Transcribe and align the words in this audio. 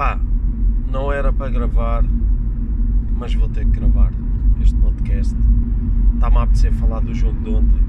Pá, 0.00 0.18
não 0.90 1.12
era 1.12 1.30
para 1.30 1.50
gravar, 1.50 2.02
mas 3.18 3.34
vou 3.34 3.50
ter 3.50 3.66
que 3.66 3.72
gravar 3.72 4.10
este 4.58 4.74
podcast. 4.76 5.36
Está-me 6.14 6.38
a 6.38 6.42
apetecer 6.44 6.72
falar 6.72 7.00
do 7.00 7.14
jogo 7.14 7.38
de 7.44 7.50
ontem. 7.50 7.82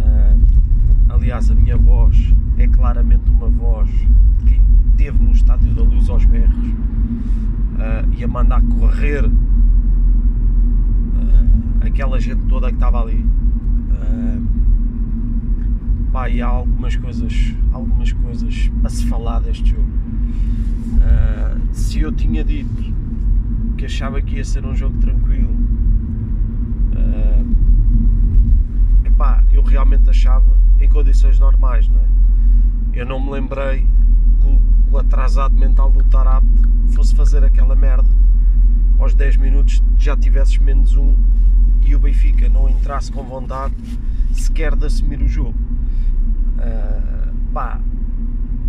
Uh, 0.00 0.38
aliás, 1.08 1.50
a 1.50 1.54
minha 1.54 1.78
voz 1.78 2.34
é 2.58 2.68
claramente 2.68 3.22
uma 3.30 3.48
voz 3.48 3.88
de 3.88 4.44
quem 4.44 4.60
esteve 4.90 5.18
no 5.24 5.32
Estádio 5.32 5.72
da 5.72 5.82
Luz 5.82 6.10
aos 6.10 6.26
berros 6.26 6.66
uh, 6.66 8.12
e 8.14 8.22
a 8.22 8.28
mandar 8.28 8.60
correr 8.78 9.24
uh, 9.24 9.32
aquela 11.86 12.20
gente 12.20 12.42
toda 12.48 12.68
que 12.68 12.74
estava 12.74 13.00
ali. 13.00 13.24
Há 16.42 16.46
algumas 16.46 16.94
coisas, 16.96 17.54
algumas 17.72 18.12
coisas 18.12 18.68
para 18.80 18.90
se 18.90 19.06
falar 19.06 19.40
deste 19.40 19.70
jogo. 19.70 19.88
se 21.72 22.00
eu 22.00 22.12
tinha 22.12 22.44
dito 22.44 22.92
que 23.76 23.86
achava 23.86 24.20
que 24.20 24.36
ia 24.36 24.44
ser 24.44 24.64
um 24.66 24.74
jogo 24.74 24.98
tranquilo, 24.98 25.56
epá, 29.04 29.42
eu 29.52 29.62
realmente 29.62 30.10
achava 30.10 30.46
em 30.80 30.88
condições 30.88 31.38
normais, 31.38 31.88
não 31.88 32.00
é? 32.00 32.08
Eu 32.92 33.06
não 33.06 33.20
me 33.20 33.30
lembrei 33.30 33.86
que 34.40 34.58
o 34.90 34.98
atrasado 34.98 35.56
mental 35.56 35.90
do 35.90 36.04
Tarap 36.04 36.44
fosse 36.92 37.14
fazer 37.14 37.42
aquela 37.42 37.74
merda 37.74 38.08
aos 38.98 39.14
10 39.14 39.36
minutos 39.36 39.82
já 39.96 40.16
tivesses 40.16 40.58
menos 40.58 40.96
um 40.96 41.14
e 41.82 41.94
o 41.94 41.98
Benfica 41.98 42.48
não 42.48 42.68
entrasse 42.68 43.10
com 43.10 43.22
vontade 43.22 43.74
sequer 44.32 44.76
de 44.76 44.86
assumir 44.86 45.22
o 45.22 45.28
jogo. 45.28 45.54
Uh, 46.58 47.32
pá, 47.52 47.80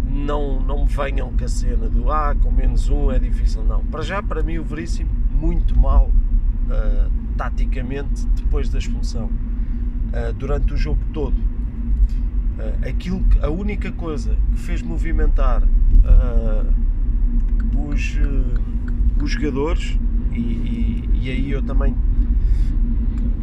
não, 0.10 0.60
não 0.60 0.84
me 0.84 0.88
venham 0.88 1.32
com 1.32 1.44
a 1.44 1.48
cena 1.48 1.88
do 1.88 2.12
ah, 2.12 2.36
com 2.36 2.52
menos 2.52 2.90
um 2.90 3.12
é 3.12 3.20
difícil. 3.20 3.64
Não, 3.64 3.84
para 3.86 4.02
já, 4.02 4.22
para 4.22 4.44
mim, 4.44 4.58
o 4.58 4.64
Veríssimo, 4.64 5.10
muito 5.32 5.78
mal 5.80 6.08
uh, 6.08 7.12
taticamente 7.38 8.26
depois 8.36 8.70
da 8.70 8.80
expulsão. 8.80 9.26
Uh, 9.26 10.34
durante 10.38 10.74
o 10.74 10.78
jogo 10.78 11.00
todo, 11.14 11.38
uh, 11.38 12.90
aquilo 12.90 13.24
a 13.42 13.50
única 13.50 13.92
coisa 13.92 14.36
que 14.52 14.60
fez 14.60 14.82
movimentar 14.82 15.64
os, 17.78 18.20
os 19.22 19.32
jogadores, 19.32 19.98
e, 20.32 20.40
e, 20.40 21.10
e 21.22 21.30
aí 21.30 21.52
eu 21.52 21.62
também 21.62 21.96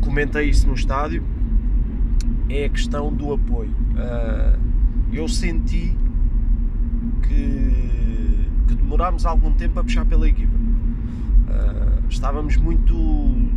comentei 0.01 0.49
isso 0.49 0.67
no 0.67 0.75
estádio, 0.75 1.23
é 2.49 2.65
a 2.65 2.69
questão 2.69 3.13
do 3.13 3.33
apoio. 3.33 3.75
eu 5.13 5.29
senti 5.29 5.97
que, 7.23 8.49
que 8.69 8.75
demorámos 8.75 9.27
algum 9.27 9.53
tempo 9.53 9.79
a 9.81 9.85
puxar 9.85 10.05
pela 10.05 10.29
equipa. 10.29 10.55
Uh, 10.55 12.05
estávamos 12.09 12.57
muito, 12.57 12.95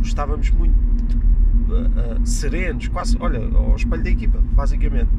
estávamos 0.02 0.50
muito 0.50 0.74
uh, 0.74 2.24
serenos, 2.24 2.88
quase, 2.88 3.16
olha, 3.20 3.40
ao 3.54 3.76
espelho 3.76 4.02
da 4.02 4.10
equipa, 4.10 4.38
basicamente. 4.52 5.10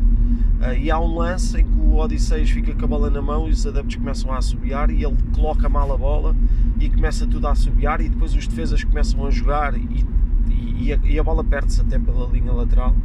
e 0.79 0.89
há 0.89 0.99
um 0.99 1.15
lance 1.15 1.59
em 1.59 1.65
que 1.65 1.79
o 1.79 1.97
Odisseias 1.97 2.49
fica 2.49 2.73
com 2.73 2.85
a 2.85 2.87
bola 2.87 3.09
na 3.09 3.21
mão 3.21 3.47
e 3.47 3.51
os 3.51 3.65
adeptos 3.65 3.95
começam 3.95 4.31
a 4.31 4.37
assobiar 4.37 4.89
e 4.89 5.03
ele 5.03 5.17
coloca 5.33 5.67
mal 5.67 5.91
a 5.91 5.97
bola 5.97 6.35
e 6.79 6.89
começa 6.89 7.27
tudo 7.27 7.47
a 7.47 7.51
assobiar 7.51 8.01
e 8.01 8.09
depois 8.09 8.33
os 8.35 8.47
defesas 8.47 8.83
começam 8.83 9.25
a 9.25 9.29
jogar 9.29 9.77
e, 9.77 10.05
e, 10.49 10.93
a, 10.93 10.99
e 11.03 11.19
a, 11.19 11.23
bola 11.23 11.43
perde-se 11.43 11.81
até 11.81 11.99
pela 11.99 12.27
linha 12.27 12.51
lateral. 12.51 12.95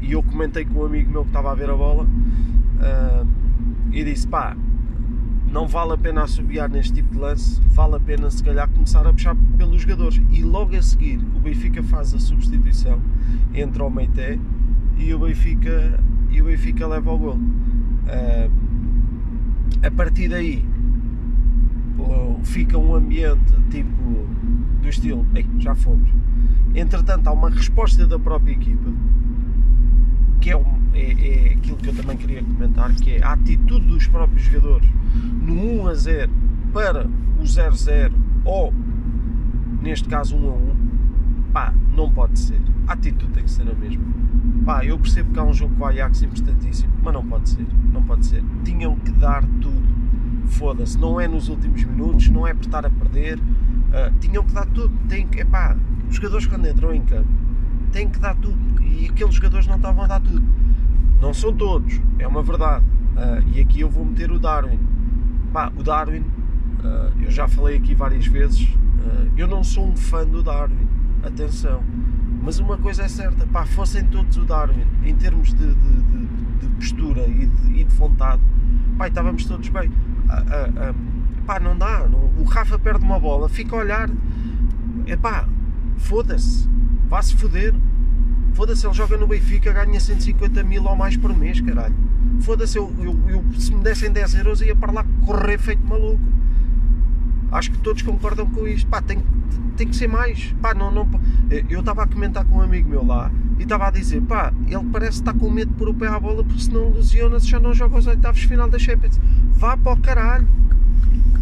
e 0.00 0.12
eu 0.12 0.22
comentei 0.22 0.64
com 0.64 0.80
um 0.80 0.86
amigo 0.86 1.10
meu 1.10 1.22
que 1.22 1.30
estava 1.30 1.50
a 1.50 1.54
ver 1.54 1.70
a 1.70 1.74
bola 1.74 2.06
e 3.92 4.04
disse: 4.04 4.26
pá, 4.26 4.56
não 5.50 5.68
vale 5.68 5.92
a 5.92 5.96
pena 5.96 6.24
assobiar 6.24 6.68
neste 6.68 6.94
tipo 6.94 7.14
de 7.14 7.20
lance, 7.20 7.60
vale 7.68 7.94
a 7.94 8.00
pena 8.00 8.28
se 8.30 8.42
calhar 8.42 8.68
começar 8.68 9.06
a 9.06 9.12
puxar 9.12 9.36
pelos 9.56 9.82
jogadores. 9.82 10.20
E 10.30 10.42
logo 10.42 10.76
a 10.76 10.82
seguir 10.82 11.20
o 11.36 11.40
Benfica 11.40 11.82
faz 11.82 12.12
a 12.12 12.18
substituição 12.18 13.00
entre 13.54 13.82
o 13.82 13.88
Meité 13.88 14.38
e 14.98 15.14
o 15.14 15.20
Benfica, 15.20 16.00
e 16.30 16.42
o 16.42 16.46
Benfica 16.46 16.86
leva 16.86 17.12
o 17.12 17.18
gol. 17.18 17.36
Uh, 17.36 18.50
a 19.82 19.90
partir 19.90 20.28
daí 20.28 20.66
fica 22.42 22.76
um 22.76 22.94
ambiente 22.94 23.54
tipo 23.70 24.26
do 24.82 24.88
estilo, 24.88 25.26
já 25.58 25.74
fomos. 25.74 26.10
Entretanto, 26.74 27.28
há 27.28 27.32
uma 27.32 27.50
resposta 27.50 28.06
da 28.06 28.18
própria 28.18 28.52
equipa 28.52 28.90
que 30.40 30.50
é, 30.50 30.54
é, 30.92 30.98
é, 30.98 31.54
aquilo 31.54 31.76
que 31.78 31.88
eu 31.88 31.94
também 31.94 32.16
queria 32.16 32.42
comentar, 32.42 32.92
que 32.96 33.12
é 33.12 33.22
a 33.22 33.32
atitude 33.32 33.86
dos 33.86 34.06
próprios 34.06 34.42
jogadores 34.42 34.88
no 35.40 35.82
1 35.82 35.86
a 35.86 35.94
0 35.94 36.32
para 36.72 37.08
o 37.40 37.46
0 37.46 37.74
0 37.74 38.14
ou 38.44 38.74
neste 39.80 40.08
caso 40.08 40.36
1 40.36 40.48
a 40.48 40.52
1, 40.52 40.76
pá, 41.52 41.74
não 41.96 42.10
pode 42.10 42.38
ser. 42.38 42.60
A 42.86 42.92
atitude 42.92 43.32
tem 43.32 43.44
que 43.44 43.50
ser 43.50 43.62
a 43.70 43.74
mesma. 43.74 44.04
Pá, 44.64 44.84
eu 44.84 44.98
percebo 44.98 45.32
que 45.32 45.38
há 45.38 45.44
um 45.44 45.54
jogo 45.54 45.74
com 45.76 45.84
o 45.84 45.86
Ajax 45.86 46.22
importantíssimo, 46.22 46.92
mas 47.02 47.14
não 47.14 47.24
pode 47.24 47.48
ser, 47.48 47.66
não 47.92 48.02
pode 48.02 48.26
ser. 48.26 48.42
Tinham 48.64 48.96
que 48.96 49.12
dar 49.12 49.44
tudo. 49.60 49.94
Foda-se, 50.46 50.98
não 50.98 51.18
é 51.18 51.26
nos 51.26 51.48
últimos 51.48 51.82
minutos, 51.84 52.28
não 52.28 52.46
é 52.46 52.52
por 52.52 52.64
estar 52.64 52.84
a 52.84 52.90
perder. 52.90 53.38
Uh, 53.38 54.18
tinham 54.20 54.44
que 54.44 54.52
dar 54.52 54.66
tudo. 54.66 54.94
Tem 55.08 55.26
que, 55.26 55.40
epá, 55.40 55.76
os 56.08 56.16
jogadores 56.16 56.46
quando 56.46 56.68
entram 56.68 56.94
em 56.94 57.02
campo 57.02 57.28
têm 57.94 58.08
que 58.08 58.18
dar 58.18 58.34
tudo 58.34 58.58
e 58.82 59.06
aqueles 59.08 59.34
jogadores 59.34 59.66
não 59.66 59.76
estavam 59.76 60.04
a 60.04 60.06
dar 60.06 60.20
tudo. 60.20 60.44
Não 61.20 61.32
são 61.32 61.52
todos, 61.52 62.00
é 62.18 62.26
uma 62.26 62.42
verdade. 62.42 62.84
Uh, 63.14 63.48
e 63.54 63.60
aqui 63.60 63.80
eu 63.80 63.88
vou 63.88 64.04
meter 64.04 64.30
o 64.32 64.38
Darwin. 64.38 64.78
Pá, 65.52 65.72
o 65.76 65.82
Darwin, 65.82 66.20
uh, 66.20 67.12
eu 67.22 67.30
já 67.30 67.46
falei 67.46 67.76
aqui 67.76 67.94
várias 67.94 68.26
vezes, 68.26 68.62
uh, 68.62 69.30
eu 69.36 69.46
não 69.46 69.62
sou 69.62 69.86
um 69.86 69.96
fã 69.96 70.26
do 70.26 70.42
Darwin, 70.42 70.88
atenção. 71.22 71.82
Mas 72.42 72.58
uma 72.58 72.76
coisa 72.76 73.04
é 73.04 73.08
certa, 73.08 73.46
pá, 73.46 73.64
fossem 73.64 74.04
todos 74.06 74.36
o 74.36 74.44
Darwin, 74.44 74.84
em 75.04 75.14
termos 75.14 75.54
de, 75.54 75.74
de, 75.74 76.02
de, 76.02 76.26
de 76.60 76.68
postura 76.76 77.26
e 77.26 77.46
de, 77.46 77.80
e 77.80 77.84
de 77.84 77.94
vontade, 77.94 78.42
pá, 78.98 79.06
estávamos 79.06 79.46
todos 79.46 79.68
bem. 79.68 79.90
pá, 81.46 81.60
não 81.60 81.78
dá. 81.78 82.06
Não, 82.08 82.30
o 82.38 82.44
Rafa 82.44 82.78
perde 82.78 83.04
uma 83.04 83.20
bola, 83.20 83.48
fica 83.48 83.76
a 83.76 83.78
olhar, 83.78 84.10
é 85.06 85.16
pá, 85.16 85.46
foda-se, 85.98 86.68
vá-se 87.08 87.34
foder. 87.36 87.74
Foda-se, 88.54 88.86
ele 88.86 88.94
joga 88.94 89.16
no 89.16 89.26
Benfica, 89.26 89.72
ganha 89.72 89.98
150 89.98 90.62
mil 90.62 90.84
ou 90.84 90.94
mais 90.94 91.16
por 91.16 91.36
mês, 91.36 91.60
caralho. 91.60 91.94
Foda-se, 92.40 92.78
eu, 92.78 92.92
eu, 93.00 93.18
eu, 93.28 93.44
se 93.58 93.74
me 93.74 93.82
dessem 93.82 94.12
10 94.12 94.34
euros 94.36 94.60
ia 94.60 94.76
para 94.76 94.92
lá 94.92 95.04
correr 95.24 95.58
feito 95.58 95.84
maluco. 95.86 96.22
Acho 97.50 97.70
que 97.70 97.78
todos 97.78 98.02
concordam 98.02 98.46
com 98.46 98.66
isto. 98.66 98.86
Pá, 98.86 99.02
tem, 99.02 99.22
tem 99.76 99.88
que 99.88 99.96
ser 99.96 100.08
mais. 100.08 100.54
Pá, 100.62 100.74
não, 100.74 100.90
não, 100.90 101.08
eu 101.68 101.80
estava 101.80 102.04
a 102.04 102.06
comentar 102.06 102.44
com 102.44 102.56
um 102.56 102.60
amigo 102.60 102.88
meu 102.88 103.04
lá 103.04 103.30
e 103.58 103.62
estava 103.62 103.88
a 103.88 103.90
dizer, 103.90 104.20
pá, 104.22 104.52
ele 104.66 104.84
parece 104.92 105.18
estar 105.18 105.34
com 105.34 105.50
medo 105.50 105.70
de 105.70 105.74
pôr 105.76 105.88
o 105.88 105.94
pé 105.94 106.08
à 106.08 106.18
bola 106.18 106.42
porque 106.42 106.62
senão 106.62 106.90
ilusiona-se 106.90 107.46
já 107.46 107.60
não 107.60 107.72
joga 107.72 107.98
os 107.98 108.06
oitavos 108.06 108.42
final 108.42 108.68
da 108.68 108.78
Champions. 108.78 109.20
Vá 109.52 109.76
para 109.76 109.92
o 109.92 109.96
caralho. 109.96 110.48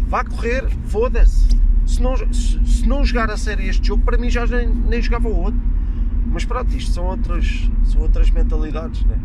Vá 0.07 0.23
correr, 0.23 0.67
foda-se. 0.85 1.47
Se 1.85 2.01
não, 2.01 2.15
se, 2.33 2.65
se 2.65 2.87
não 2.87 3.03
jogar 3.03 3.29
a 3.29 3.37
sério 3.37 3.67
este 3.67 3.87
jogo, 3.87 4.03
para 4.03 4.17
mim 4.17 4.29
já 4.29 4.45
nem, 4.45 4.67
nem 4.67 5.01
jogava 5.01 5.27
o 5.27 5.35
outro. 5.35 5.59
Mas 6.33 6.45
pronto, 6.45 6.75
isto 6.75 6.91
são 6.91 7.05
outras, 7.05 7.69
são 7.85 8.01
outras 8.01 8.31
mentalidades, 8.31 9.03
né? 9.05 9.19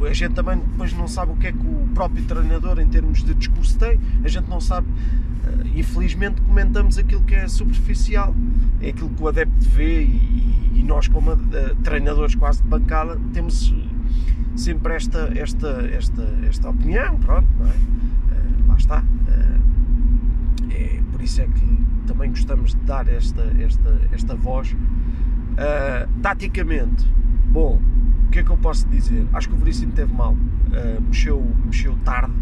Uh, 0.00 0.06
a 0.06 0.12
gente 0.12 0.34
também 0.34 0.58
depois 0.58 0.92
não 0.92 1.06
sabe 1.08 1.32
o 1.32 1.36
que 1.36 1.48
é 1.48 1.52
que 1.52 1.66
o 1.66 1.88
próprio 1.94 2.24
treinador, 2.24 2.78
em 2.78 2.88
termos 2.88 3.22
de 3.22 3.34
discurso, 3.34 3.78
tem. 3.78 4.00
A 4.24 4.28
gente 4.28 4.48
não 4.48 4.60
sabe. 4.60 4.88
Uh, 4.88 5.78
infelizmente, 5.78 6.40
comentamos 6.40 6.96
aquilo 6.96 7.22
que 7.22 7.34
é 7.34 7.46
superficial, 7.46 8.34
é 8.80 8.88
aquilo 8.88 9.10
que 9.10 9.22
o 9.22 9.28
adepto 9.28 9.68
vê 9.68 10.04
e, 10.04 10.72
e 10.76 10.82
nós, 10.82 11.08
como 11.08 11.32
uh, 11.32 11.36
treinadores 11.82 12.34
quase 12.34 12.62
de 12.62 12.68
bancada, 12.68 13.20
temos 13.34 13.74
sempre 14.56 14.94
esta, 14.94 15.30
esta, 15.34 15.68
esta, 15.92 16.22
esta 16.48 16.70
opinião. 16.70 17.18
Pronto, 17.18 17.48
não 17.58 17.66
é? 17.66 17.74
lá 18.66 18.76
está. 18.76 19.04
Isso 21.24 21.40
é 21.42 21.46
que 21.46 22.06
também 22.06 22.30
gostamos 22.30 22.74
de 22.74 22.80
dar 22.82 23.08
esta, 23.08 23.42
esta, 23.58 24.00
esta 24.12 24.34
voz 24.34 24.74
Uh, 25.54 26.10
taticamente, 26.20 27.06
bom, 27.46 27.80
o 28.26 28.30
que 28.30 28.40
é 28.40 28.42
que 28.42 28.50
eu 28.50 28.56
posso 28.56 28.88
dizer? 28.88 29.24
Acho 29.32 29.48
que 29.48 29.54
o 29.54 29.58
Veríssimo 29.58 29.92
teve 29.92 30.12
mal, 30.12 30.32
uh, 30.32 31.02
mexeu, 31.06 31.40
mexeu 31.64 31.96
tarde. 32.04 32.32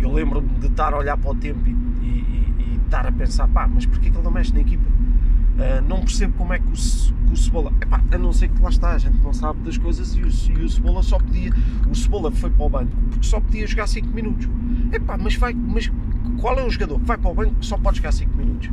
Eu 0.00 0.12
lembro-me 0.12 0.48
de 0.58 0.66
estar 0.66 0.92
a 0.92 0.98
olhar 0.98 1.16
para 1.16 1.30
o 1.30 1.34
tempo 1.36 1.60
e, 1.64 1.70
e, 1.70 2.54
e 2.58 2.80
estar 2.84 3.06
a 3.06 3.12
pensar, 3.12 3.46
pá, 3.46 3.68
mas 3.68 3.86
porquê 3.86 4.10
que 4.10 4.16
ele 4.16 4.24
não 4.24 4.32
mexe 4.32 4.52
na 4.52 4.60
equipa? 4.60 4.82
Uh, 4.88 5.88
não 5.88 6.00
percebo 6.00 6.32
como 6.36 6.52
é 6.52 6.58
que 6.58 6.66
o, 6.66 6.72
que 6.72 7.32
o 7.32 7.36
Cebola, 7.36 7.72
epá, 7.80 8.02
a 8.10 8.18
não 8.18 8.32
ser 8.32 8.48
que 8.48 8.60
lá 8.60 8.70
está, 8.70 8.90
a 8.90 8.98
gente 8.98 9.18
não 9.22 9.32
sabe 9.32 9.60
das 9.60 9.78
coisas 9.78 10.16
e 10.16 10.22
o, 10.22 10.58
e 10.58 10.64
o 10.64 10.68
Cebola 10.68 11.04
só 11.04 11.18
podia, 11.18 11.52
o 11.88 11.94
Cebola 11.94 12.32
foi 12.32 12.50
para 12.50 12.66
o 12.66 12.68
banco 12.68 12.90
porque 13.08 13.24
só 13.24 13.38
podia 13.38 13.68
jogar 13.68 13.86
5 13.86 14.08
minutos. 14.08 14.48
Epá, 14.92 15.16
mas 15.16 15.36
vai, 15.36 15.54
mas 15.54 15.92
qual 16.38 16.58
é 16.58 16.64
o 16.64 16.70
jogador 16.70 16.98
que 17.00 17.06
vai 17.06 17.18
para 17.18 17.30
o 17.30 17.34
banco 17.34 17.54
que 17.54 17.66
só 17.66 17.76
pode 17.76 17.98
jogar 17.98 18.12
5 18.12 18.36
minutos? 18.36 18.70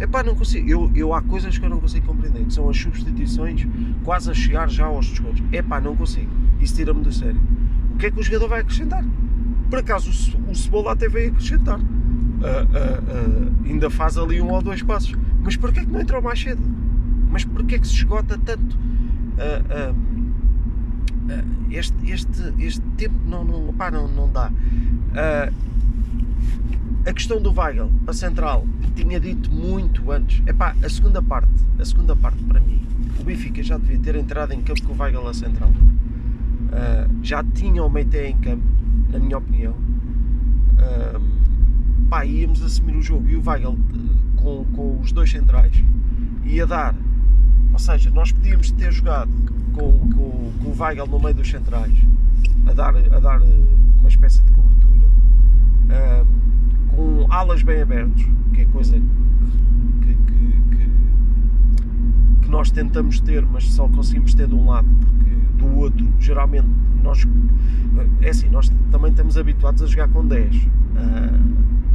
Epá, 0.00 0.22
não 0.22 0.34
consigo. 0.34 0.68
Eu, 0.68 0.90
eu 0.94 1.14
há 1.14 1.20
coisas 1.20 1.58
que 1.58 1.64
eu 1.64 1.68
não 1.68 1.78
consigo 1.78 2.06
compreender, 2.06 2.44
que 2.44 2.54
são 2.54 2.68
as 2.70 2.76
substituições 2.76 3.66
quase 4.02 4.30
a 4.30 4.34
chegar 4.34 4.68
já 4.70 4.86
aos 4.86 5.06
descontos. 5.06 5.42
Epá, 5.52 5.78
não 5.78 5.94
consigo. 5.94 6.30
Isso 6.58 6.74
tira-me 6.74 7.02
do 7.02 7.12
sério. 7.12 7.40
O 7.94 7.98
que 7.98 8.06
é 8.06 8.10
que 8.10 8.18
o 8.18 8.22
jogador 8.22 8.48
vai 8.48 8.60
acrescentar? 8.60 9.04
Por 9.68 9.78
acaso 9.78 10.10
o, 10.10 10.50
o 10.50 10.54
Cebola 10.54 10.92
até 10.92 11.06
veio 11.08 11.32
acrescentar. 11.32 11.78
Uh, 11.78 11.82
uh, 11.82 13.66
ainda 13.66 13.90
faz 13.90 14.16
ali 14.16 14.40
um 14.40 14.50
ou 14.50 14.62
dois 14.62 14.82
passos. 14.82 15.14
Mas 15.42 15.56
porquê 15.56 15.80
que 15.80 15.90
não 15.90 16.00
entrou 16.00 16.22
mais 16.22 16.40
cedo? 16.40 16.62
Mas 17.30 17.44
porquê 17.44 17.78
que 17.78 17.86
se 17.86 17.94
esgota 17.94 18.38
tanto? 18.38 18.78
este, 21.70 21.94
este, 22.10 22.54
este 22.58 22.80
tempo 22.96 23.14
não, 23.26 23.44
não, 23.44 23.72
não, 23.72 24.08
não 24.08 24.30
dá. 24.30 24.50
A 27.06 27.12
questão 27.12 27.40
do 27.40 27.52
Weigl 27.52 27.90
para 28.04 28.14
Central 28.14 28.66
tinha 28.94 29.18
dito 29.18 29.50
muito 29.50 30.10
antes. 30.10 30.42
Epá, 30.46 30.74
a 30.82 30.88
segunda 30.88 31.22
parte, 31.22 31.50
a 31.78 31.84
segunda 31.84 32.14
parte 32.14 32.42
para 32.44 32.60
mim, 32.60 32.82
o 33.18 33.24
Benfica 33.24 33.62
já 33.62 33.78
devia 33.78 33.98
ter 33.98 34.16
entrado 34.16 34.52
em 34.52 34.60
campo 34.60 34.82
com 34.82 34.92
o 34.92 34.96
Weigl 34.96 35.26
a 35.26 35.34
Central. 35.34 35.70
Uh, 35.70 37.10
já 37.22 37.42
tinha 37.42 37.82
o 37.82 37.90
Meite 37.90 38.16
em 38.18 38.36
campo, 38.36 38.64
na 39.10 39.18
minha 39.18 39.38
opinião. 39.38 39.72
Uh, 39.72 41.20
pá, 42.08 42.24
íamos 42.24 42.62
assumir 42.62 42.96
o 42.96 43.02
jogo 43.02 43.28
e 43.28 43.36
o 43.36 43.42
Weigl 43.44 43.78
com, 44.36 44.64
com 44.74 45.00
os 45.00 45.12
dois 45.12 45.30
centrais 45.30 45.72
ia 46.44 46.66
dar, 46.66 46.94
ou 47.72 47.78
seja, 47.78 48.10
nós 48.10 48.32
podíamos 48.32 48.70
ter 48.72 48.92
jogado 48.92 49.30
com, 49.72 49.92
com, 50.10 50.52
com 50.62 50.68
o 50.68 50.76
Weigl 50.78 51.06
no 51.06 51.20
meio 51.20 51.34
dos 51.34 51.48
centrais 51.48 51.94
a 52.66 52.72
dar, 52.72 52.96
a 52.96 53.20
dar 53.20 53.40
uma 53.40 54.08
espécie 54.08 54.42
de 54.42 54.50
cobertura. 54.50 54.79
Uh, 55.90 56.26
com 56.94 57.26
alas 57.32 57.62
bem 57.62 57.82
abertos, 57.82 58.24
que 58.54 58.60
é 58.60 58.64
coisa 58.66 58.94
que, 58.94 60.06
que, 60.06 60.76
que, 60.76 60.90
que, 62.42 62.48
nós 62.48 62.70
tentamos 62.70 63.20
ter, 63.20 63.44
mas 63.44 63.64
só 63.64 63.88
conseguimos 63.88 64.34
ter 64.34 64.46
de 64.46 64.54
um 64.54 64.68
lado, 64.68 64.88
porque 65.00 65.30
do 65.58 65.78
outro, 65.78 66.06
geralmente, 66.18 66.68
nós. 67.00 67.26
É 68.22 68.30
assim, 68.30 68.48
nós 68.48 68.70
também 68.90 69.10
estamos 69.10 69.36
habituados 69.36 69.82
a 69.82 69.86
jogar 69.86 70.08
com 70.08 70.26
10. 70.26 70.56
Uh, 70.56 70.68
ah, 70.96 71.40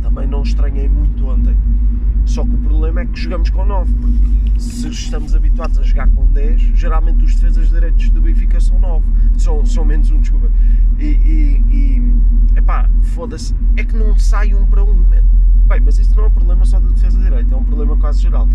também 0.02 0.28
não 0.28 0.44
estranhei 0.44 0.88
muito 0.90 1.26
ontem. 1.28 1.56
Só 2.26 2.44
que 2.44 2.56
o 2.56 2.58
problema 2.58 3.02
é 3.02 3.06
que 3.06 3.20
jogamos 3.20 3.50
com 3.50 3.66
9, 3.66 3.94
porque 3.94 4.60
se 4.60 4.88
estamos 4.90 5.36
habituados 5.36 5.78
a 5.78 5.84
jogar 5.84 6.10
com 6.10 6.26
10, 6.26 6.62
geralmente 6.76 7.24
os 7.24 7.36
defesas 7.36 7.70
direitos 7.70 8.10
do 8.10 8.22
Benfica 8.22 8.60
são 8.60 8.80
9, 8.80 9.06
são, 9.38 9.66
são 9.66 9.86
menos 9.86 10.10
um, 10.10 10.20
desculpa. 10.20 10.50
E, 10.98 11.06
e, 11.06 11.64
e 11.72 12.58
epá, 12.58 12.90
foda-se, 13.02 13.54
é 13.78 13.84
que 13.84 13.96
não 13.96 14.18
sai 14.18 14.56
um 14.56 14.66
para 14.66 14.84
um, 14.84 14.94
man. 14.94 15.24
Bem, 15.68 15.82
mas 15.82 16.00
isso 16.00 16.16
não 16.16 16.26
é 16.26 16.28
um 16.28 16.32
problema 16.32 16.66
só 16.66 16.80
da 16.80 16.88
defesa 16.88 17.20
direita, 17.20 17.54
é 17.54 17.58
um 17.58 17.64
problema 17.64 17.96
quase 17.98 18.22
geral. 18.22 18.48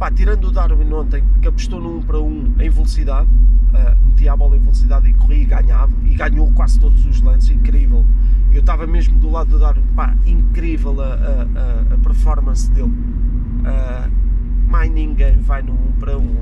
Pá, 0.00 0.10
tirando 0.10 0.44
o 0.44 0.50
Darwin 0.50 0.90
ontem, 0.94 1.22
que 1.42 1.48
apostou 1.48 1.78
no 1.78 1.98
1 1.98 2.02
para 2.04 2.18
1 2.18 2.54
em 2.58 2.70
velocidade, 2.70 3.28
uh, 3.28 4.06
metia 4.06 4.32
a 4.32 4.36
bola 4.36 4.56
em 4.56 4.58
velocidade 4.58 5.10
e 5.10 5.12
corria 5.12 5.42
e 5.42 5.44
ganhava, 5.44 5.92
e 6.06 6.14
ganhou 6.14 6.50
quase 6.52 6.80
todos 6.80 7.04
os 7.04 7.20
lances, 7.20 7.50
incrível. 7.50 8.02
Eu 8.50 8.60
estava 8.60 8.86
mesmo 8.86 9.18
do 9.18 9.30
lado 9.30 9.50
do 9.50 9.58
Darwin, 9.58 9.82
pá, 9.94 10.16
incrível 10.24 10.98
a, 11.02 11.04
a, 11.04 11.94
a 11.94 11.98
performance 11.98 12.70
dele. 12.70 12.88
Uh, 12.88 14.70
mais 14.70 14.90
ninguém 14.90 15.36
vai 15.40 15.60
no 15.60 15.74
1 15.74 15.76
para 16.00 16.16
1. 16.16 16.36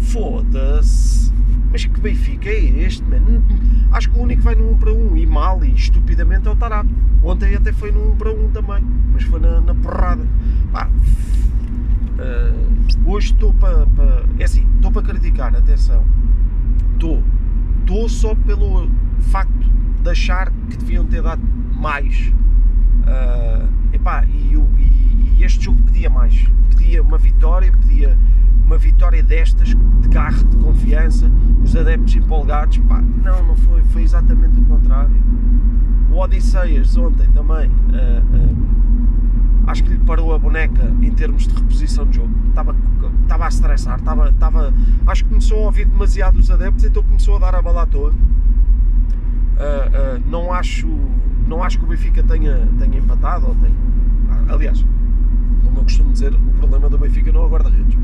Foda-se. 0.00 1.30
Mas 1.70 1.84
que 1.84 2.00
Benfica 2.00 2.48
é 2.48 2.64
este, 2.80 3.04
mano? 3.04 3.44
Acho 3.92 4.08
que 4.08 4.18
o 4.18 4.22
único 4.22 4.40
que 4.40 4.44
vai 4.46 4.54
no 4.54 4.70
1 4.70 4.78
para 4.78 4.90
1 4.90 5.16
e 5.18 5.26
mal 5.26 5.62
e 5.62 5.74
estupidamente 5.74 6.48
é 6.48 6.50
o 6.50 6.56
Tarap. 6.56 6.88
Ontem 7.22 7.54
até 7.54 7.74
foi 7.74 7.92
no 7.92 8.12
1 8.12 8.16
para 8.16 8.32
1 8.32 8.52
também, 8.52 8.82
mas 9.12 9.22
foi 9.24 9.38
na, 9.38 9.60
na 9.60 9.74
porrada. 9.74 10.26
Pá, 10.72 10.88
uh, 12.18 13.10
hoje 13.10 13.32
estou 13.32 13.52
para. 13.54 13.86
Pa, 13.86 14.24
é 14.38 14.44
assim, 14.44 14.66
estou 14.76 14.90
para 14.90 15.02
criticar, 15.02 15.54
atenção. 15.54 16.04
Estou. 16.92 17.22
Estou 17.80 18.08
só 18.08 18.34
pelo 18.34 18.90
facto 19.20 19.70
de 20.02 20.10
achar 20.10 20.50
que 20.70 20.76
deviam 20.76 21.04
ter 21.04 21.22
dado 21.22 21.42
mais. 21.74 22.32
Uh, 23.06 23.68
epá, 23.92 24.24
e, 24.24 24.54
e, 24.54 25.34
e 25.38 25.44
este 25.44 25.64
jogo 25.64 25.80
pedia 25.82 26.10
mais. 26.10 26.48
Pedia 26.70 27.02
uma 27.02 27.18
vitória, 27.18 27.70
pedia 27.72 28.16
uma 28.66 28.76
vitória 28.76 29.22
destas, 29.22 29.68
de 29.68 30.08
garra, 30.08 30.42
de 30.42 30.56
confiança, 30.56 31.30
os 31.62 31.76
adeptos 31.76 32.16
empolgados, 32.16 32.78
pá, 32.78 33.00
não, 33.00 33.46
não 33.46 33.56
foi, 33.56 33.82
foi 33.84 34.02
exatamente 34.02 34.58
o 34.58 34.64
contrário. 34.64 35.14
O 36.10 36.18
Odisseias 36.18 36.96
ontem 36.96 37.28
também, 37.28 37.68
uh, 37.68 37.70
uh, 37.70 38.56
acho 39.66 39.82
que 39.82 39.90
lhe 39.90 39.98
parou 39.98 40.34
a 40.34 40.38
boneca 40.38 40.92
em 41.00 41.10
termos 41.10 41.46
de 41.46 41.54
reposição 41.54 42.06
de 42.06 42.16
jogo, 42.16 42.32
estava, 42.48 42.74
estava 43.22 43.44
a 43.44 43.48
estressar, 43.48 43.98
estava, 43.98 44.28
estava, 44.30 44.74
acho 45.06 45.24
que 45.24 45.30
começou 45.30 45.58
a 45.58 45.66
ouvir 45.66 45.86
demasiado 45.86 46.38
os 46.38 46.50
adeptos, 46.50 46.84
então 46.84 47.02
começou 47.02 47.36
a 47.36 47.38
dar 47.38 47.54
a 47.54 47.62
bala 47.62 47.82
à 47.82 47.86
toa. 47.86 48.10
Uh, 49.56 50.22
não, 50.30 50.52
acho, 50.52 50.86
não 51.48 51.62
acho 51.62 51.78
que 51.78 51.84
o 51.84 51.88
Benfica 51.88 52.22
tenha, 52.22 52.68
tenha 52.78 52.98
empatado, 52.98 53.48
ou 53.48 53.54
tenha, 53.54 53.74
aliás, 54.48 54.84
como 55.64 55.78
eu 55.78 55.82
costumo 55.82 56.12
dizer, 56.12 56.34
o 56.34 56.58
problema 56.58 56.88
do 56.90 56.98
Benfica 56.98 57.32
não 57.32 57.42
é 57.42 57.46
o 57.46 57.48
guarda-redes 57.48 57.96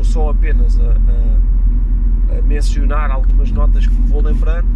estou 0.00 0.04
só 0.04 0.30
apenas 0.30 0.78
a, 0.80 0.92
a, 0.92 2.38
a, 2.38 2.42
mencionar 2.42 3.10
algumas 3.10 3.50
notas 3.50 3.86
que 3.86 3.94
me 3.94 4.06
vou 4.06 4.22
lembrando. 4.22 4.68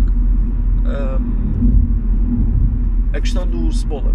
Um, 0.85 1.45
a 3.13 3.21
questão 3.21 3.47
do 3.47 3.73
Cebola. 3.73 4.13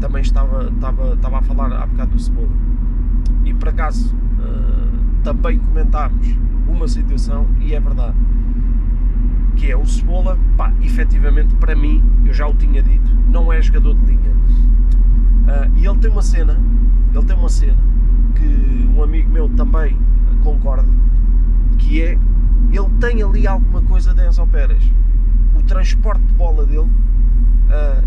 Também 0.00 0.22
estava, 0.22 0.68
estava, 0.68 1.14
estava 1.14 1.38
a 1.38 1.42
falar 1.42 1.72
há 1.72 1.86
bocado 1.86 2.12
do 2.12 2.18
Cebola. 2.18 2.48
E 3.44 3.54
por 3.54 3.68
acaso 3.68 4.14
uh, 4.14 5.22
também 5.22 5.58
comentámos 5.58 6.36
uma 6.68 6.88
situação, 6.88 7.46
e 7.60 7.74
é 7.74 7.80
verdade, 7.80 8.16
que 9.56 9.70
é 9.70 9.76
o 9.76 9.86
Cebola, 9.86 10.38
pá, 10.56 10.72
efetivamente 10.82 11.54
para 11.56 11.74
mim, 11.74 12.02
eu 12.24 12.32
já 12.32 12.46
o 12.46 12.54
tinha 12.54 12.82
dito, 12.82 13.10
não 13.28 13.52
é 13.52 13.60
jogador 13.60 13.94
de 13.94 14.06
linha. 14.06 14.30
Uh, 14.30 15.78
e 15.78 15.86
ele 15.86 15.98
tem 15.98 16.10
uma 16.10 16.22
cena, 16.22 16.58
ele 17.14 17.24
tem 17.24 17.36
uma 17.36 17.48
cena 17.48 17.78
que 18.34 18.88
um 18.96 19.02
amigo 19.02 19.30
meu 19.30 19.48
também 19.50 19.96
concorda, 20.42 20.88
que 21.78 22.02
é 22.02 22.18
ele 22.72 22.88
tem 23.00 23.22
ali 23.22 23.46
alguma 23.46 23.82
coisa 23.82 24.14
de 24.14 24.26
Enzo 24.26 24.46
Pérez. 24.46 24.90
O 25.54 25.62
transporte 25.62 26.22
de 26.22 26.32
bola 26.32 26.64
dele 26.64 26.80
uh, 26.80 28.02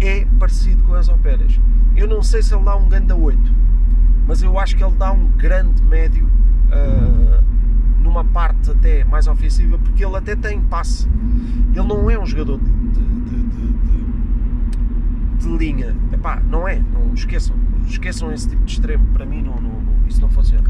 é 0.00 0.24
parecido 0.38 0.82
com 0.84 0.92
o 0.92 0.98
Enzo 0.98 1.16
Pérez. 1.18 1.60
Eu 1.96 2.06
não 2.06 2.22
sei 2.22 2.42
se 2.42 2.54
ele 2.54 2.64
dá 2.64 2.76
um 2.76 2.88
grande 2.88 3.12
8, 3.12 3.38
mas 4.26 4.42
eu 4.42 4.58
acho 4.58 4.76
que 4.76 4.84
ele 4.84 4.94
dá 4.96 5.12
um 5.12 5.28
grande 5.36 5.82
médio 5.82 6.26
uh, 6.26 7.42
numa 8.00 8.24
parte 8.24 8.70
até 8.70 9.04
mais 9.04 9.26
ofensiva, 9.26 9.78
porque 9.78 10.04
ele 10.04 10.16
até 10.16 10.36
tem 10.36 10.60
passe. 10.60 11.08
Ele 11.74 11.86
não 11.86 12.10
é 12.10 12.18
um 12.18 12.26
jogador 12.26 12.58
de, 12.58 12.70
de, 12.70 13.00
de, 13.70 13.72
de 15.38 15.48
linha. 15.56 15.96
Epá, 16.12 16.40
não 16.48 16.68
é, 16.68 16.78
não 16.78 17.12
esqueçam. 17.14 17.56
Esqueçam 17.86 18.32
esse 18.32 18.48
tipo 18.48 18.64
de 18.64 18.72
extremo. 18.72 19.06
Para 19.12 19.24
mim, 19.24 19.42
não, 19.42 19.54
não, 19.60 19.80
não 19.80 20.06
isso 20.06 20.20
não 20.20 20.28
funciona. 20.28 20.68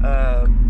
Uh, 0.00 0.69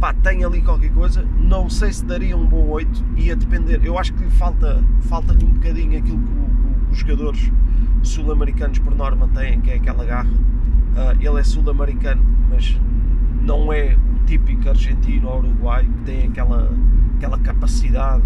pá, 0.00 0.12
tem 0.12 0.44
ali 0.44 0.60
qualquer 0.62 0.92
coisa, 0.92 1.26
não 1.38 1.68
sei 1.70 1.92
se 1.92 2.04
daria 2.04 2.36
um 2.36 2.46
bom 2.46 2.66
8, 2.68 3.04
ia 3.16 3.34
depender, 3.34 3.80
eu 3.84 3.98
acho 3.98 4.12
que 4.14 4.24
falta, 4.30 4.82
falta-lhe 5.02 5.44
um 5.44 5.50
bocadinho 5.50 5.98
aquilo 5.98 6.18
que, 6.18 6.46
os 6.92 6.98
jogadores 6.98 7.52
sul-americanos 8.02 8.78
por 8.78 8.94
norma 8.94 9.28
têm, 9.34 9.60
que 9.60 9.70
é 9.70 9.74
aquela 9.74 10.04
garra. 10.04 10.30
Uh, 10.30 11.20
ele 11.20 11.40
é 11.40 11.44
sul-americano, 11.44 12.24
mas 12.48 12.78
não 13.42 13.72
é 13.72 13.94
o 13.94 14.24
típico 14.26 14.68
argentino 14.68 15.28
ou 15.28 15.38
uruguai 15.38 15.84
que 15.84 16.04
tem 16.04 16.28
aquela, 16.28 16.72
aquela 17.16 17.38
capacidade 17.38 18.22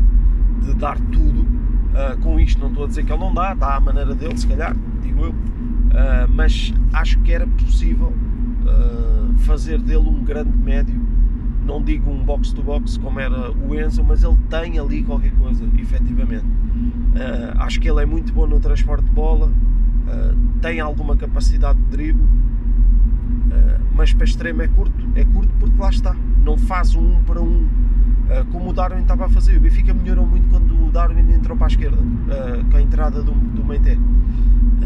de 0.63 0.75
dar 0.75 0.99
tudo. 0.99 1.41
Uh, 1.41 2.17
com 2.21 2.39
isto 2.39 2.61
não 2.61 2.69
estou 2.69 2.85
a 2.85 2.87
dizer 2.87 3.05
que 3.05 3.13
ele 3.13 3.21
não 3.21 3.35
dá, 3.35 3.55
dá 3.55 3.77
à 3.77 3.81
maneira 3.81 4.15
dele, 4.15 4.37
se 4.37 4.47
calhar, 4.47 4.77
digo 5.03 5.25
eu, 5.25 5.31
uh, 5.31 6.29
mas 6.29 6.73
acho 6.93 7.19
que 7.21 7.33
era 7.33 7.47
possível 7.47 8.13
fazer 9.39 9.81
dele 9.81 10.07
um 10.07 10.23
grande 10.23 10.57
médio. 10.57 11.01
Não 11.65 11.83
digo 11.83 12.11
um 12.11 12.25
box-to-box 12.25 12.99
como 12.99 13.21
era 13.21 13.53
o 13.53 13.75
Enzo, 13.75 14.03
mas 14.03 14.23
ele 14.23 14.37
tem 14.49 14.79
ali 14.79 15.03
qualquer 15.03 15.33
coisa, 15.33 15.65
efetivamente. 15.79 16.45
Uh, 16.45 17.59
acho 17.59 17.81
que 17.81 17.89
ele 17.89 18.03
é 18.03 18.07
muito 18.07 18.33
bom 18.33 18.47
no 18.47 18.59
transporte 18.59 19.05
de 19.05 19.11
bola, 19.11 19.51
tem 20.61 20.81
alguma 20.81 21.17
capacidade 21.17 21.79
de 21.79 21.85
drible, 21.87 22.27
mas 23.95 24.13
para 24.13 24.25
extremo 24.25 24.63
é 24.63 24.69
curto. 24.69 25.07
É 25.15 25.25
curto 25.25 25.51
porque 25.61 25.81
lá 25.81 25.91
está, 25.91 26.17
não 26.45 26.57
faz 26.57 26.95
um, 26.97 27.23
para 27.25 27.41
um 27.41 27.69
como 28.51 28.71
o 28.71 28.73
Darwin 28.73 29.03
estava 29.03 29.27
a 29.27 29.29
fazer. 29.29 29.57
O 29.57 29.61
Benfica 29.61 29.95
melhorou 29.95 30.27
muito 30.27 30.49
quando 30.49 30.87
o 30.87 30.91
Darwin 30.91 31.33
entrou 31.33 31.57
para 31.57 31.67
a 31.67 31.69
esquerda, 31.69 31.99
com 32.71 32.77
a 32.77 32.83
entrada 32.83 33.23
do, 33.23 33.33
do 33.33 33.61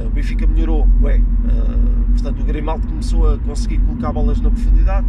o 0.06 0.10
Benfica 0.10 0.46
melhorou, 0.46 0.88
ué, 1.02 1.22
Portanto, 2.14 2.40
o 2.40 2.44
Grimaldo 2.44 2.86
começou 2.86 3.34
a 3.34 3.38
conseguir 3.38 3.78
colocar 3.78 4.12
bolas 4.12 4.40
na 4.40 4.50
profundidade, 4.50 5.06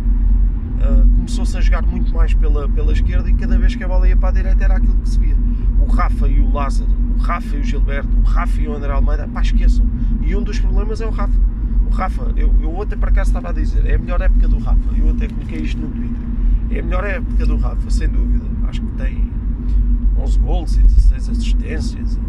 uh, 0.79 1.08
começou-se 1.15 1.58
a 1.58 1.62
jogar 1.62 1.82
muito 1.84 2.13
mais 2.13 2.34
pela, 2.34 2.67
pela 2.70 2.91
esquerda 2.91 3.29
e 3.29 3.34
cada 3.34 3.58
vez 3.58 3.75
que 3.75 3.84
a 3.84 3.88
bola 3.88 4.08
ia 4.08 4.17
para 4.17 4.29
a 4.29 4.32
direita 4.32 4.63
era 4.63 4.75
aquilo 4.77 4.96
que 4.96 5.10
se 5.10 5.20
via. 5.20 5.36
O 5.79 5.86
Rafa 5.86 6.27
e 6.27 6.39
o 6.39 6.51
Lázaro, 6.51 6.89
o 7.17 7.22
Rafa 7.22 7.55
e 7.55 7.60
o 7.60 7.63
Gilberto, 7.63 8.17
o 8.17 8.22
Rafa 8.22 8.62
e 8.62 8.67
o 8.67 8.75
André 8.75 8.91
Almeida, 8.91 9.27
pá, 9.27 9.41
esqueçam. 9.41 9.86
E 10.22 10.36
um 10.36 10.44
dos 10.44 10.60
problemas 10.60 11.01
é 11.01 11.05
o 11.05 11.12
Rafa. 11.12 11.39
O 11.86 11.89
Rafa, 11.89 12.34
eu, 12.36 12.53
eu 12.62 12.75
ontem 12.75 12.98
para 12.98 13.12
cá 13.12 13.22
estava 13.22 13.50
a 13.50 13.53
dizer, 13.53 13.86
é 13.86 13.96
a 13.96 14.00
melhor 14.00 14.22
época 14.22 14.48
do 14.48 14.58
Rafa. 14.60 14.98
Eu 14.98 15.10
até 15.12 15.27
coloquei 15.27 15.60
isto 15.60 15.79
no 15.79 15.89
Twitter. 15.89 16.25
É 16.72 16.79
a 16.79 16.84
melhor 16.84 17.03
época 17.03 17.46
do 17.46 17.58
Rafa, 17.58 17.89
sem 17.89 18.10
dúvida. 18.10 18.46
Acho 18.67 18.82
que 18.82 18.91
tem 18.94 19.32
11 20.17 20.39
gols 20.39 20.75
e 20.77 20.82
16 20.82 21.29
assistências. 21.29 22.20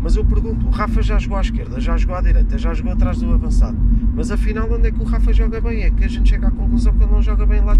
Mas 0.00 0.16
eu 0.16 0.24
pergunto, 0.24 0.66
o 0.66 0.70
Rafa 0.70 1.02
já 1.02 1.18
jogou 1.18 1.38
à 1.38 1.40
esquerda, 1.40 1.80
já 1.80 1.96
jogou 1.96 2.16
à 2.16 2.20
direita, 2.20 2.56
já 2.56 2.72
jogou 2.72 2.92
atrás 2.92 3.18
do 3.18 3.32
avançado. 3.32 3.76
Mas 4.18 4.32
afinal, 4.32 4.68
onde 4.68 4.88
é 4.88 4.90
que 4.90 5.00
o 5.00 5.04
Rafa 5.04 5.32
joga 5.32 5.60
bem? 5.60 5.84
É 5.84 5.90
que 5.90 6.04
a 6.04 6.08
gente 6.08 6.28
chega 6.28 6.48
à 6.48 6.50
conclusão 6.50 6.92
que 6.92 7.04
ele 7.04 7.12
não 7.12 7.22
joga 7.22 7.46
bem 7.46 7.60
lá. 7.60 7.76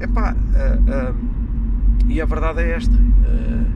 Epá, 0.00 0.32
uh, 0.32 1.12
uh, 1.12 1.16
e 2.08 2.20
a 2.20 2.24
verdade 2.24 2.60
é 2.60 2.76
esta. 2.76 2.94
Uh, 2.94 3.66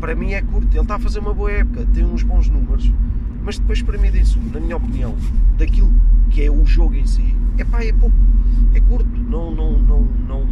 para 0.00 0.14
mim 0.14 0.32
é 0.32 0.40
curto. 0.40 0.68
Ele 0.72 0.80
está 0.80 0.94
a 0.94 0.98
fazer 0.98 1.18
uma 1.18 1.34
boa 1.34 1.52
época, 1.52 1.86
tem 1.92 2.06
uns 2.06 2.22
bons 2.22 2.48
números, 2.48 2.90
mas 3.44 3.58
depois 3.58 3.82
para 3.82 3.98
mim, 3.98 4.08
na 4.50 4.60
minha 4.60 4.78
opinião, 4.78 5.14
daquilo 5.58 5.92
que 6.30 6.42
é 6.42 6.50
o 6.50 6.64
jogo 6.64 6.94
em 6.94 7.06
si, 7.06 7.36
epá, 7.58 7.84
é 7.84 7.92
pouco. 7.92 8.16
É 8.72 8.80
curto. 8.80 9.10
Não, 9.28 9.54
não, 9.54 9.78
não, 9.78 10.08
não 10.26 10.46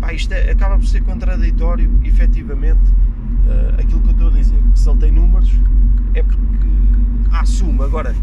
pá, 0.00 0.12
isto 0.14 0.32
é, 0.32 0.52
acaba 0.52 0.78
por 0.78 0.86
ser 0.86 1.02
contraditório, 1.02 1.90
efetivamente, 2.04 2.78
aquilo 3.76 4.00
que 4.00 4.08
eu 4.08 4.12
estou 4.12 4.28
a 4.28 4.30
dizer. 4.30 4.62
Se 4.76 4.88
ele 4.88 4.98
tem 5.00 5.10
números, 5.10 5.52
é 6.14 6.22
porque 6.22 6.40
assume. 7.32 7.82
Agora, 7.82 8.14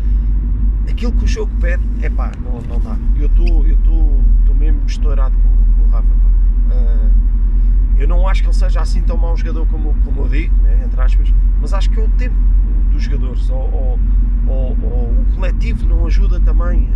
aquilo 0.90 1.12
que 1.14 1.26
o 1.26 1.28
jogo 1.28 1.52
pede, 1.60 1.84
é 2.02 2.10
pá, 2.10 2.32
não, 2.44 2.62
não 2.62 2.80
dá. 2.80 2.98
Eu 3.20 3.28
estou 3.28 4.56
mesmo 4.58 4.82
estourado 4.86 5.36
com, 5.38 5.82
com 5.82 5.88
o 5.88 5.92
Rafa. 5.92 6.08
Pá. 6.08 6.76
Uh, 6.76 7.28
eu 7.98 8.08
não 8.08 8.28
acho 8.28 8.42
que 8.42 8.48
ele 8.48 8.56
seja 8.56 8.82
assim 8.82 9.02
tão 9.02 9.18
mau 9.18 9.36
jogador 9.36 9.66
como, 9.68 9.96
como 10.06 10.22
eu 10.22 10.30
digo, 10.30 10.56
né, 10.62 10.84
entre 10.86 11.02
aspas, 11.02 11.34
mas 11.60 11.74
acho 11.74 11.90
que 11.90 12.00
é 12.00 12.04
o 12.04 12.10
tempo 12.10 12.36
dos 12.92 13.04
jogadores, 13.04 13.50
ou, 13.50 13.58
ou, 13.58 14.00
ou, 14.48 14.78
ou 14.84 15.12
o 15.12 15.26
coletivo 15.36 15.88
não 15.88 16.06
ajuda 16.06 16.40
também 16.40 16.88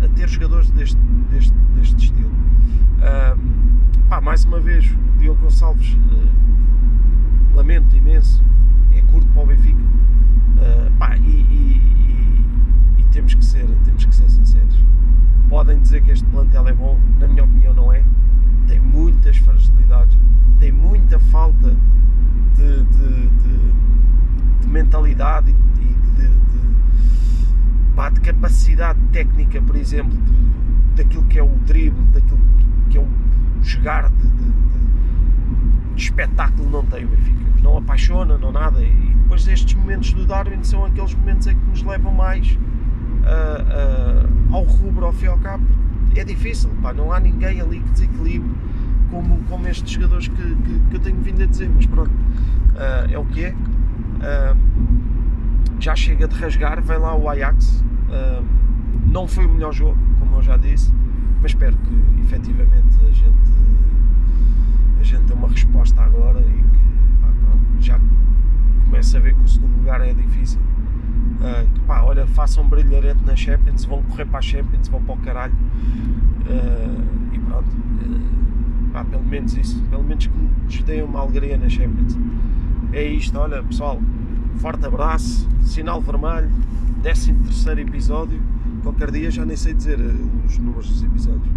a, 0.00 0.04
a 0.04 0.08
ter 0.08 0.28
jogadores 0.28 0.70
deste, 0.70 0.98
deste, 1.30 1.52
deste 1.74 2.04
estilo. 2.04 2.30
Uh, 2.98 3.38
pá, 4.08 4.20
mais 4.20 4.44
uma 4.44 4.58
vez, 4.58 4.90
Diogo 5.18 5.40
Gonçalves, 5.42 5.94
uh, 5.94 7.54
lamento 7.54 7.94
imenso, 7.94 8.42
é 8.94 9.02
curto 9.02 9.26
para 9.28 9.42
o 9.42 9.46
Benfica. 9.46 9.97
Uh, 10.58 10.90
pá, 10.98 11.16
e, 11.16 11.20
e, 11.20 12.42
e, 12.98 13.00
e, 13.00 13.04
temos, 13.12 13.34
que 13.34 13.44
ser, 13.44 13.66
temos 13.84 14.04
que 14.04 14.14
ser 14.14 14.28
sinceros. 14.28 14.84
Podem 15.48 15.78
dizer 15.78 16.02
que 16.02 16.10
este 16.10 16.26
plantel 16.26 16.68
é 16.68 16.72
bom, 16.72 16.98
na 17.18 17.28
minha 17.28 17.44
opinião 17.44 17.72
não 17.72 17.92
é. 17.92 18.02
Tem 18.66 18.80
muitas 18.80 19.36
fragilidades, 19.38 20.18
tem 20.58 20.72
muita 20.72 21.18
falta 21.18 21.76
de, 22.56 22.84
de, 22.84 23.26
de, 23.28 24.60
de 24.60 24.68
mentalidade 24.68 25.50
e 25.50 25.84
de, 26.16 26.30
pá, 27.94 28.10
de, 28.10 28.20
capacidade 28.20 28.98
técnica, 29.12 29.62
por 29.62 29.76
exemplo, 29.76 30.18
daquilo 30.96 31.24
que 31.24 31.38
é 31.38 31.42
o 31.42 31.56
drible, 31.66 32.02
daquilo 32.12 32.40
que 32.90 32.98
é 32.98 33.00
o 33.00 33.08
jogar 33.62 34.10
de, 34.10 34.28
de, 35.98 36.04
espetáculo 36.04 36.70
não 36.70 36.84
tem 36.84 37.04
o 37.04 37.08
Benfica. 37.08 37.38
Não 37.62 37.76
apaixona, 37.76 38.38
não 38.38 38.52
nada. 38.52 38.80
E 38.82 38.92
depois 39.22 39.46
estes 39.46 39.74
momentos 39.74 40.12
do 40.12 40.24
Darwin 40.24 40.62
são 40.62 40.84
aqueles 40.84 41.14
momentos 41.14 41.46
em 41.46 41.54
que 41.54 41.66
nos 41.66 41.82
levam 41.82 42.12
mais 42.12 42.52
uh, 42.52 44.50
uh, 44.50 44.54
ao 44.54 44.62
rubro, 44.62 45.06
ao 45.06 45.12
fim 45.12 45.26
e 45.26 45.28
ao 45.28 45.38
cabo. 45.38 45.64
É 46.16 46.24
difícil, 46.24 46.70
pá, 46.80 46.92
não 46.92 47.12
há 47.12 47.20
ninguém 47.20 47.60
ali 47.60 47.80
que 47.80 47.90
desequilibre 47.90 48.50
como, 49.10 49.38
como 49.48 49.68
estes 49.68 49.90
jogadores 49.90 50.28
que, 50.28 50.34
que, 50.36 50.80
que 50.90 50.96
eu 50.96 51.00
tenho 51.00 51.20
vindo 51.20 51.42
a 51.42 51.46
dizer, 51.46 51.70
mas 51.74 51.86
pronto, 51.86 52.10
uh, 52.10 53.10
é 53.10 53.18
o 53.18 53.24
que 53.24 53.44
é. 53.44 53.54
já 55.80 55.94
chega 55.94 56.26
de 56.26 56.36
rasgar, 56.36 56.82
vem 56.82 56.98
lá 56.98 57.14
o 57.14 57.28
Ajax. 57.28 57.84
não 59.06 59.26
foi 59.26 59.46
o 59.46 59.48
melhor 59.48 59.72
jogo, 59.72 59.98
como 60.18 60.36
eu 60.36 60.42
já 60.42 60.56
disse, 60.56 60.92
mas 61.40 61.52
espero 61.52 61.76
que 61.76 62.20
efetivamente 62.22 62.98
a 63.00 63.10
gente, 63.10 63.48
gente 65.08 65.24
dê 65.24 65.32
uma 65.32 65.48
resposta 65.48 66.00
agora 66.02 66.40
e 66.40 66.44
que 66.44 67.20
pá, 67.20 67.28
pronto, 67.40 67.64
já 67.80 68.00
comece 68.84 69.16
a 69.16 69.20
ver 69.20 69.34
que 69.34 69.42
o 69.42 69.48
segundo 69.48 69.76
lugar 69.78 70.00
é 70.00 70.12
difícil. 70.12 70.60
Uh, 70.60 71.68
que 71.72 71.80
pá, 71.80 72.02
olha, 72.02 72.26
façam 72.26 72.64
um 72.64 72.68
brilharete 72.68 73.24
na 73.24 73.36
Champions, 73.36 73.84
vão 73.84 74.02
correr 74.02 74.26
para 74.26 74.38
a 74.38 74.42
Champions, 74.42 74.88
vão 74.88 75.02
para 75.02 75.14
o 75.14 75.18
caralho 75.18 75.54
uh, 75.54 77.34
e 77.34 77.38
pronto. 77.38 77.68
Uh, 77.68 78.90
pá, 78.92 79.04
pelo 79.04 79.24
menos 79.24 79.56
isso, 79.56 79.80
pelo 79.90 80.04
menos 80.04 80.26
que 80.26 80.36
nos 80.64 80.82
deem 80.82 81.02
uma 81.02 81.20
alegria 81.20 81.56
na 81.56 81.68
Champions. 81.68 82.18
É 82.92 83.04
isto, 83.04 83.38
olha 83.38 83.62
pessoal, 83.62 84.00
forte 84.56 84.86
abraço, 84.86 85.48
sinal 85.62 86.00
vermelho, 86.00 86.50
13 87.02 87.32
terceiro 87.34 87.80
episódio 87.80 88.40
qualquer 88.82 89.10
dia 89.10 89.30
já 89.30 89.44
nem 89.44 89.56
sei 89.56 89.74
dizer 89.74 89.98
eh, 90.00 90.46
os 90.46 90.58
números 90.58 90.88
dos 90.88 91.02
episódios. 91.02 91.48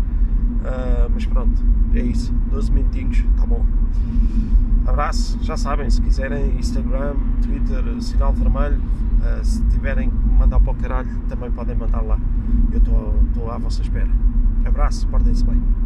Uh, 0.61 1.09
mas 1.13 1.25
pronto, 1.25 1.63
é 1.93 2.01
isso. 2.01 2.31
12 2.51 2.71
minutinhos, 2.71 3.23
tá 3.37 3.45
bom. 3.45 3.65
Abraço, 4.85 5.37
já 5.41 5.57
sabem, 5.57 5.89
se 5.89 6.01
quiserem 6.01 6.57
Instagram, 6.57 7.15
Twitter, 7.41 7.83
sinal 8.01 8.33
vermelho, 8.33 8.79
uh, 8.79 9.43
se 9.43 9.61
tiverem 9.65 10.09
que 10.09 10.15
mandar 10.15 10.59
para 10.59 10.71
o 10.71 10.75
caralho, 10.75 11.09
também 11.29 11.51
podem 11.51 11.75
mandar 11.75 12.01
lá. 12.01 12.19
Eu 12.71 12.77
estou 12.77 13.51
à 13.51 13.57
vossa 13.57 13.81
espera. 13.81 14.09
Abraço, 14.65 15.07
portem-se 15.07 15.43
bem. 15.43 15.80